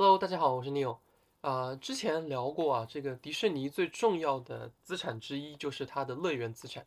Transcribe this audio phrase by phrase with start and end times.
[0.00, 0.96] Hello，大家好，我是 Neil。
[1.42, 6.86] 啊、之前聊过啊，这个迪士尼最重要的资产之一就是它的乐园资产。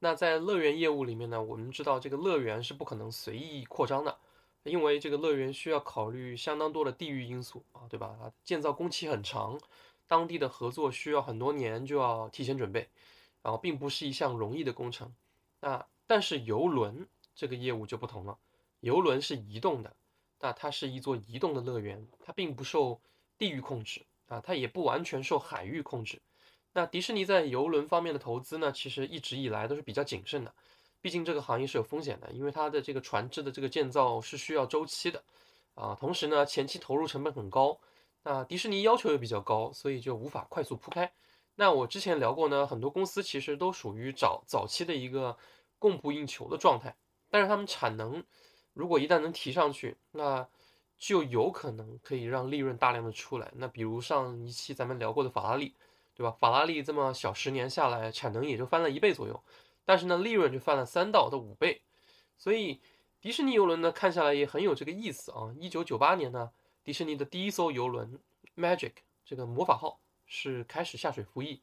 [0.00, 4.18] 那在乐园业务里面呢，我们知道这个乐园是不可能随意扩张的，
[4.64, 8.16] 因为这个乐园需要考虑相当多的地域因素啊，对吧？
[8.20, 9.56] 它建造工期很长，
[10.08, 12.88] 当地的合作需要很多年就要提前准备，
[13.40, 15.14] 然后并不是一项容易的工程。
[15.60, 18.36] 那但是游轮这个业务就不同了，
[18.80, 19.94] 游轮是移动的。
[20.40, 23.00] 那它是一座移动的乐园，它并不受
[23.36, 26.20] 地域控制啊，它也不完全受海域控制。
[26.72, 30.54] 那迪士尼在游轮方面的投资呢，其实一直以来都是比较谨慎的，
[31.00, 35.24] 毕竟这个行业是有风险的，因为它的这个船只的这个建造是需要周期的
[35.74, 37.78] 啊，同时呢，前期投入成本很高，
[38.22, 41.10] 那迪士尼要求也比较高，所以就无法快速铺开。
[41.56, 45.36] 那我之前聊过呢，很多公司其实都属于早早期的一个
[45.80, 46.94] 供不应求的状态，
[47.28, 48.22] 但是他们产能。
[48.78, 50.46] 如果一旦能提上去，那
[50.96, 53.50] 就有可能可以让利润大量的出来。
[53.56, 55.74] 那比如上一期咱们聊过的法拉利，
[56.14, 56.30] 对吧？
[56.38, 59.42] 法拉利这么小十年下来，产能也就翻了一倍左右，
[59.84, 61.82] 但是呢，利润就翻了三到的五倍。
[62.36, 62.80] 所以
[63.20, 65.52] 迪士尼游轮呢，看下来也很有这个意思啊。
[65.58, 66.52] 一九九八年呢，
[66.84, 68.16] 迪士尼的第一艘游轮
[68.56, 68.92] Magic
[69.24, 71.60] 这个魔法号是开始下水服役。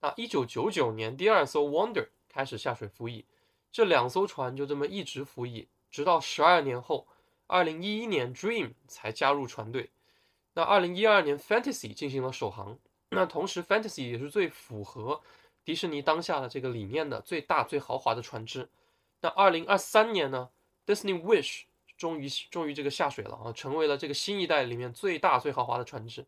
[0.00, 3.24] 那一九九九年，第二艘 Wonder 开始下水服役，
[3.70, 5.68] 这两艘船就这么一直服役。
[5.96, 7.06] 直到十二年后，
[7.46, 9.88] 二零一一年 Dream 才加入船队。
[10.52, 12.78] 那二零一二年 Fantasy 进行了首航。
[13.08, 15.22] 那同时 Fantasy 也是最符合
[15.64, 18.68] 迪士尼当下的这个理念的最大最豪华的船只。
[19.22, 20.50] 那二零二三年呢
[20.84, 21.62] ，Disney Wish
[21.96, 26.26] 终于终于这个下水了啊，成为了这个新一代里面最大最豪华的船只。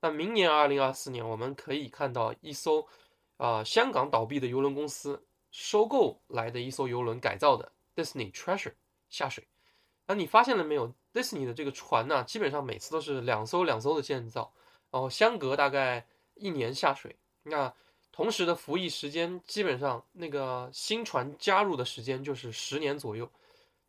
[0.00, 2.86] 那明年二零二四年，我们可以看到一艘
[3.36, 8.74] 啊香港倒闭的游轮公司收购来的一艘游轮改造的 Disney Treasure。
[9.08, 9.46] 下水，
[10.06, 10.92] 那你发现了没有？
[11.10, 14.52] 迪士尼的这个船呢，基本上每次都是两艘两艘的建造，
[14.88, 16.06] 然后相隔大概
[16.36, 17.16] 一年下水。
[17.42, 17.74] 那
[18.12, 23.28] 同时的服役时间，基本上那个新船加入的时间就是十年左右。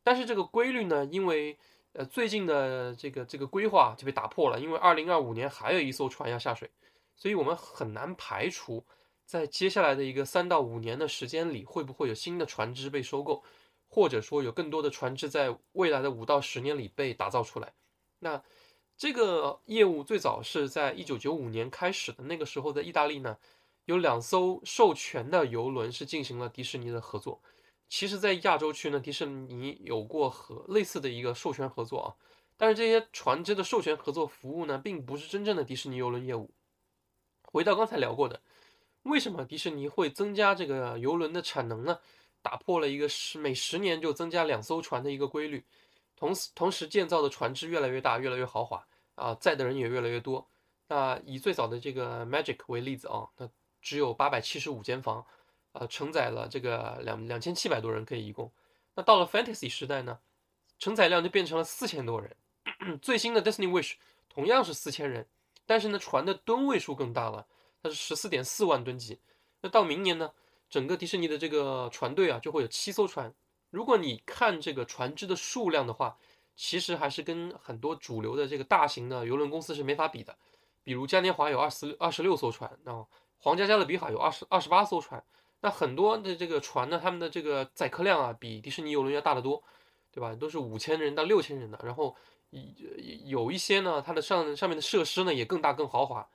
[0.02, 1.56] 但是这个规律呢，因为
[1.94, 6.68] 呃最近的这个这个规划就被打破了，因为二零二五年还有一艘船要下水，
[7.16, 8.84] 所以我们很难排除
[9.24, 13.44] 在接下来的一个三到五年的时间里，会不会有新的船只被收购。
[13.89, 17.73] 或者说有更多的船只在未来的五到十年里被打造出来，
[18.19, 18.41] 那
[18.95, 22.23] 这个业务最早是在一九九五年开始的。
[22.23, 23.38] 那个时候在意大利呢，
[23.85, 27.41] 有两艘授权的游轮是进行了迪士尼的合作。
[27.88, 32.07] 其实，在亚洲区呢，迪士尼有过和类似的一个授权合作啊，
[32.56, 36.51] 但是这些船只的授权合作服务呢，并不是真正的迪士尼游轮业务。
[37.41, 38.41] 回到刚才聊过的，
[39.01, 42.00] 为什么迪士尼会增加这个游轮的产能呢？
[42.41, 45.66] 打破了一个十每十年就增加两艘船的一个规律，
[46.16, 48.85] 同时同时建造的船只越来越大，越来越豪华
[49.16, 50.47] 啊，载的人也越来越多。
[50.88, 53.50] 那以最早的这个 Magic 为例子啊，那
[53.81, 55.25] 只有八百七十五间房，
[55.73, 58.51] 呃，承载了这个两两千七百多人可以一共。
[58.95, 60.19] 那到了 Fantasy 时代呢，
[60.79, 62.35] 承载量就变成了四千多人。
[63.01, 63.95] 最新的 Disney Wish
[64.29, 65.27] 同样是四千人，
[65.66, 67.45] 但是呢，船的吨位数更大了，
[67.83, 69.19] 它是十四点四万吨级。
[69.61, 70.31] 那到明年呢？
[70.69, 73.34] 整个迪士尼的这个船队啊，就会有七艘船。
[73.72, 76.18] 如果你看这个船只的数量的话，
[76.56, 80.38] 其实还是跟很多主流的这个大型的游轮公司是没法比的。
[80.84, 83.07] 比如嘉年华有二十二十六艘船，然后
[83.38, 85.24] 皇家加勒比海有二十二十八艘船。
[85.62, 89.63] 那很多的这个船呢，他们的这个载客量啊，比迪士尼游轮要大得多，
[90.12, 90.34] 对吧？
[90.36, 91.80] 都是五千人到六千人的。
[91.84, 92.16] 然后
[92.50, 92.62] 有
[93.25, 96.28] 有一些呢，它的上上面的设施呢也更大更豪华。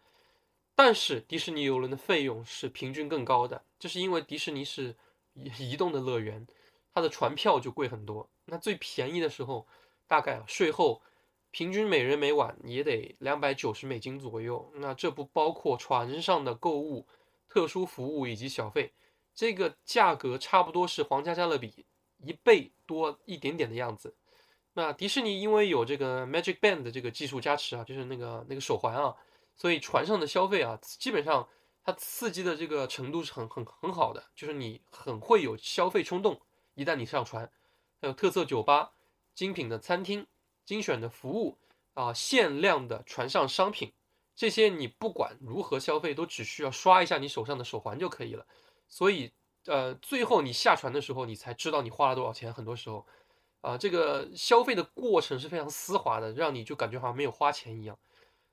[0.77, 4.97] 但是迪士尼游轮的费用是平均更高的，这是因为迪士尼是
[5.35, 6.47] 移动的乐园，
[6.93, 8.29] 它的船票就贵很多。
[8.47, 9.67] 那最便宜的时候，
[10.09, 11.01] 大概税后
[11.53, 14.69] 平均每人每晚也得两百九十美金左右。
[14.75, 17.07] 那这不包括船上的购物、
[17.49, 18.93] 特殊服务以及小费，
[19.33, 21.87] 这个价格差不多是皇家加勒比
[22.19, 24.13] 一倍多一点点的样子。
[24.73, 29.15] 那迪士尼因为有这个 Magic Band 的这个技术加持啊，就是那个那个手环啊。
[29.57, 31.49] 所以船上的消费啊，基本上
[31.85, 36.41] 它刺激的这个程度是很很很好的，就是你很会有消费冲动。
[36.75, 37.51] 一旦你上船，
[38.01, 38.95] 还有特色酒吧、
[39.35, 40.27] 精品的餐厅、
[40.65, 41.57] 精选的服务
[41.93, 43.93] 啊、限量的船上商品，
[44.35, 48.45] 这些你不管如何消费，都只需要刷一下你手上的手环就可以了。
[48.89, 49.33] 所以，
[49.67, 52.53] 呃，最后你下船的时候，你才知道你花了多少钱。
[52.53, 53.07] 很多时候，
[53.61, 57.97] 啊，这个消费的过程是非常丝滑的，让你就感觉好像没有花钱一样。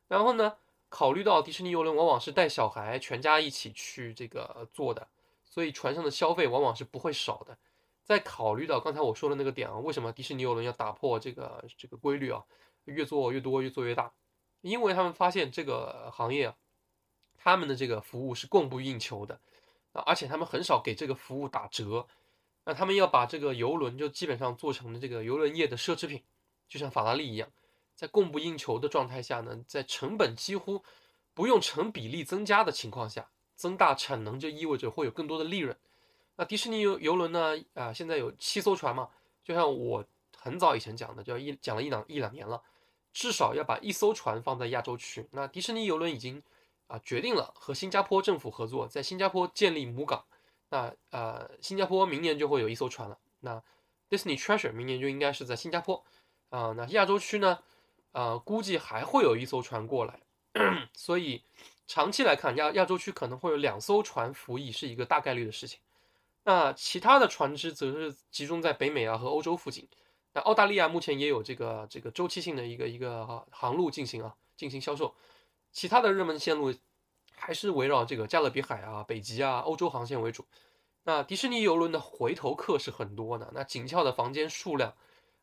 [0.07, 0.57] 然后呢？
[0.91, 5.07] 考虑到迪士尼游轮往往是带小孩全家一起去这个坐的，
[5.45, 7.57] 所以船上的消费往往是不会少的。
[8.03, 12.43] 再考虑到刚才我说的那个点啊，为什么迪士尼游轮要打破这个这个规律啊？
[12.83, 14.11] 越做越多，越做越大。
[14.59, 16.55] 因为他们发现这个行业啊，
[17.37, 19.39] 他们的这个服务是供不应求的
[19.93, 22.05] 啊，而且他们很少给这个服务打折。
[22.65, 26.21] 那他们要把这个游轮就基本上做成了这个游轮业的奢侈品，
[26.67, 27.49] 就像法拉利一样，
[27.95, 30.83] 在供不应求的状态下呢，在成本几乎
[31.33, 35.77] 不用成比例增加的情况下，增大产能就意味着会有更多的利润。
[36.35, 37.55] 那迪士尼游游轮呢？
[37.73, 39.09] 啊，现在有七艘船嘛？
[39.43, 40.03] 就像我
[40.35, 42.61] 很早以前讲的，就一讲了一两一两年了，
[43.13, 45.27] 至少要把一艘船放在亚洲区。
[45.31, 46.41] 那迪士尼游轮已经
[46.87, 50.25] 啊决定了和新加坡政府合作，在新加坡建立母港。
[50.69, 53.19] 那呃，新加坡明年就会有一艘船了。
[53.41, 53.61] 那
[54.09, 56.03] Disney Treasure 明年就应该是在新加坡
[56.49, 56.73] 啊。
[56.75, 57.59] 那亚洲区呢？
[58.11, 60.19] 呃，估计还会有一艘船过来。
[60.93, 61.43] 所以
[61.87, 65.79] 长期来看，亚亚洲区可能会有两艘船服役，是一个大概率的事情。
[66.43, 69.87] 那其他的船只则是集中在北美啊和欧洲附近。
[70.33, 75.15] 那澳大利亚目前也有这个这个周期性的一个一个航路进行啊进行销售。
[75.71, 76.73] 其他的热门线路
[77.33, 80.45] 还是围绕这个加勒比海啊、北极啊、欧洲航线为主。
[81.03, 83.51] 那迪士尼游轮的回头客是很多的。
[83.53, 84.93] 那紧俏的房间数量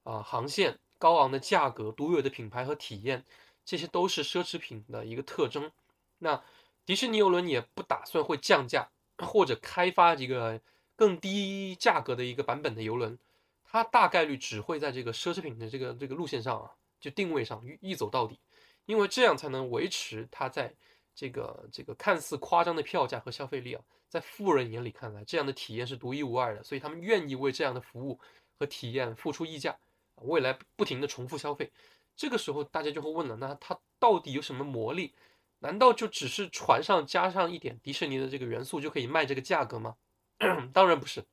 [0.04, 3.24] 啊、航线、高昂的价格、独有的品牌和体验，
[3.64, 5.72] 这些都是奢侈品的一个特征。
[6.18, 6.42] 那
[6.84, 10.60] 迪士尼游轮也不打算会降价或者开发一个。
[10.98, 13.16] 更低价格的一个版本的游轮，
[13.64, 18.36] 它大概率只会在这个奢侈品的这个这个路线上啊，就定位上一走到底，
[18.84, 20.74] 因为这样才能维持它在
[21.14, 28.18] 这个这个看似夸张的票价和消费力啊，在富人眼里看来，这样的体验是独一无二的，所以他们愿意为这样的服务
[28.58, 29.78] 和体验付出溢价，
[30.22, 31.70] 未来不停的重复消费。
[32.16, 35.14] 这个时候大家就会问了，那它到底有什么魔力？
[35.60, 39.96] 难道就只是船上加上一点迪士尼的这个元素就可以卖这个价格吗？
[40.72, 41.24] 当然不是，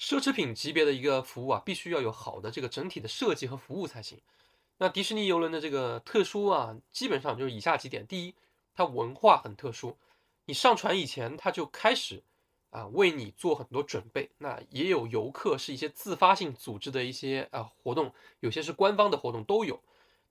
[0.00, 4.20] 奢侈品级别的一个服务啊，必须要有好的这个整体的设计和服务才行。
[4.78, 8.34] 那迪士尼游轮的这个特殊啊，基本上就是以下几点：第一，
[8.74, 9.96] 它文化很特殊，
[10.44, 12.22] 你上船以前，它就开始
[12.70, 14.30] 啊为你做很多准备。
[14.38, 19.80] 那也有游客是一些自发性组织的一些啊活动，有些是官方的活动都有。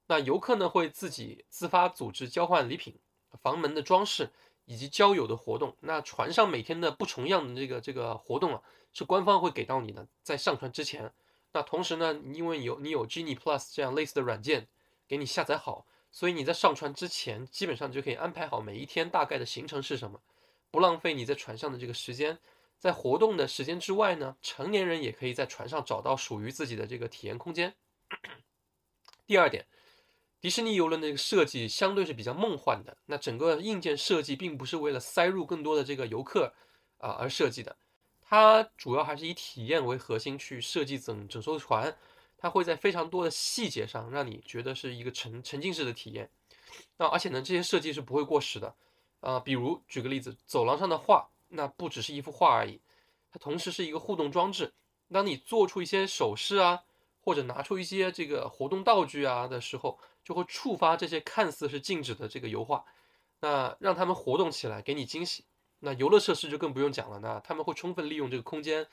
[0.07, 2.95] 那游客呢会自己自发组织交换礼品、
[3.41, 4.29] 房门的装饰。
[4.69, 8.61] 以及交友的活动，那船上每天的不重样的这个这个活动啊，
[8.91, 11.09] 是官方会给到你的，在上船之前。
[11.53, 14.67] 那同时呢，因为有你有 Genie Plus 这样类似的软件
[15.07, 20.19] 给你下载好，所以你在上船之前，基本上就可以安排好每一天大概的行程是什么，
[20.71, 22.37] 不浪费你在船上的这个时间。
[22.79, 27.75] 在活动的时间之外呢，成年人也可以在船上找到属于自己的这个体验空间。
[29.25, 29.65] 第二点。
[30.39, 36.53] 迪士尼游轮的这个设计相对是比较梦幻的，那整个硬件设计并不是为了塞入更多的这个游客
[36.99, 37.75] 啊而设计的，
[38.21, 41.97] 它主要还是以体验为核心去设计整整艘船，
[42.37, 46.29] 它会在非常多的细节上让你觉得是一个沉沉浸式的体验，
[46.97, 48.75] 那而且呢这些设计是不会过时的，
[49.19, 52.79] 啊，比如举个例子，走廊上的画，那不只是一幅画而已，
[53.31, 54.73] 它同时是一个互动装置，
[55.11, 56.83] 当你做出一些手势啊，
[57.21, 59.99] 或者拿出一些这个活动道具啊的时候。
[60.27, 62.83] 就会触发这些看似是静止的这个油画，
[63.39, 65.45] 那让他们活动起来，给你惊喜。
[65.79, 68.85] 那游乐设施就更不用讲了，那他们会充分利用这个空间，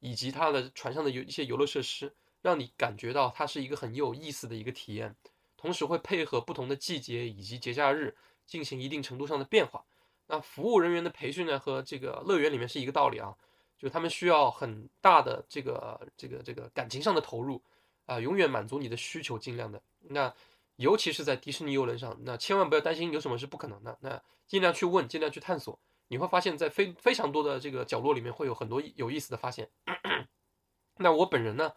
[0.00, 5.14] 以及它的船上的有一些游乐设施，让你感觉到它是一个很有意思的一个体验。
[5.58, 8.16] 同时会配合不同的季节以及节假日
[8.48, 9.84] 进行一定程度上的变化。
[10.26, 13.32] 那服务人员的培训呢，和这个乐园里面是一个道理啊，
[13.78, 17.62] 就他们需要很大的这个这个这个感情上的投入
[18.06, 20.34] 啊，永远满足你的需求，尽量的那。
[20.78, 23.98] 尤其是在迪士尼游轮上，那千万不要担心有什么是不可能的。
[24.00, 25.76] 那尽量去问，尽量去探索，
[26.06, 29.68] 你会发现在非非常多的这个角落里面会有很多有意思的发现。
[30.98, 31.72] 那我本人呢，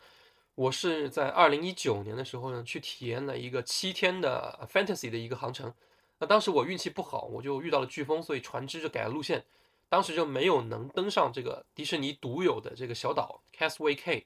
[0.53, 5.73] 我是在二零一九年的时候呢，去体验了一个七天的 Fantasy 的一个航程。
[6.21, 9.43] 那当时我运气不好，我就遇到了飓风，所以船只就改了路线，
[9.89, 14.23] 当时就没有能登上这个迪士尼独有的这个小岛 Castaway Cay。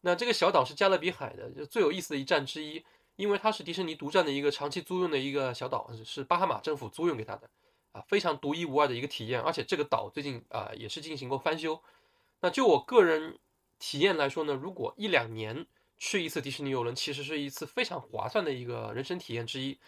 [0.00, 2.82] 那这个小岛是加勒比海的就最有意思的一站之一。
[3.16, 7.48] 因为它是迪士尼独占的一个长期租用的一个小岛，是巴哈马政府租用给他的，
[7.92, 9.40] 啊，非常独一无二的一个体验。
[9.40, 11.80] 而且这个岛最近啊也是进行过翻修。
[12.40, 13.38] 那就我个人
[13.78, 15.64] 体验来说呢，如果一两年
[15.96, 19.78] 去一次迪士尼游轮，其实是一次非常划算的一个人生体验之一。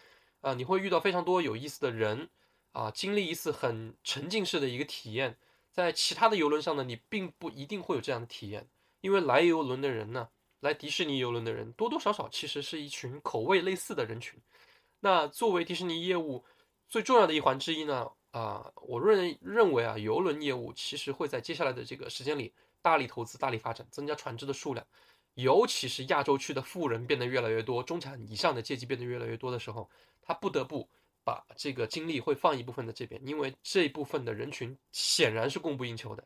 [0.41, 2.29] 啊，你会遇到非常多有意思的人，
[2.71, 5.37] 啊，经历一次很沉浸式的一个体验。
[5.71, 8.67] 在其他的游轮上呢，你并不一定会有这样的体验，
[9.01, 10.29] 因为来游轮的人呢。
[10.61, 14.41] 来迪士尼游轮的人多多少少其实是一群口味类似的人群。
[14.99, 16.43] 那作为迪士尼业务
[16.89, 22.51] 最重要的一环之一呢，啊，我认认为啊，游轮业务其实会在接下来的这个时间里
[22.81, 24.83] 大力投资、大力发展，增加船只的数量。
[25.37, 29.87] 尤其是亚洲区的富人变得越来越多，中产以上的阶级变得越来越多的时候，
[30.19, 30.89] 他不得不
[31.23, 36.23] 把这个精力会放一部分在这边，因为这部分的人群显然是供不应求的。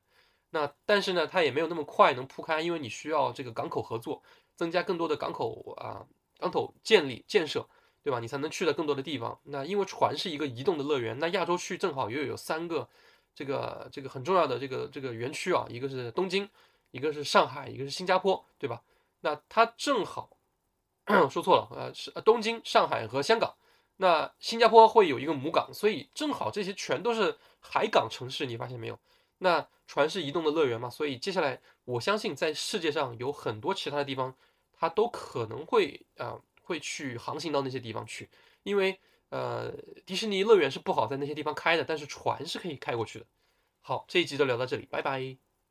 [0.50, 4.24] 那但是呢，它也没有那么快能铺开，因为你需要这个港口合作，
[4.56, 6.08] 增加更多的港口啊，
[6.40, 7.68] 港口建立建设，
[8.02, 8.20] 对吧？
[8.22, 9.38] 你才能去到更多的地方。
[9.44, 12.88] 那因为船是一个移动的乐园，那亚洲区正好又有三个
[13.36, 16.50] 这个这个很重要的这个这个园区啊，一个是东京，
[16.92, 18.82] 一个是上海，一个是新加坡，对吧？
[19.22, 20.38] 那它正好
[21.30, 23.56] 说错了，呃，是东京、上海和香港。
[23.98, 29.00] 那新加坡会有一个母港，所以正好这些全都是海港城市，你发现没有？
[29.38, 34.36] 那船是移动的乐园嘛，所以接下来我相信在世界上有很多其他的地方，
[34.74, 38.30] 它都可能会啊会去航行到那些地方去，
[38.64, 39.00] 因为
[39.30, 39.72] 呃
[40.06, 43.26] 迪士尼乐园是不好在那些地方开的，但是船是可以开过去的。
[43.82, 45.51] 好，这一集就聊到这里，拜拜。